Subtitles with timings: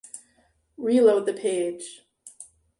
[0.77, 2.01] Reload the page